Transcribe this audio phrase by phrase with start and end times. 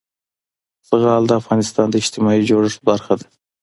[0.89, 3.27] زغال د افغانستان د اجتماعي جوړښت برخه ده.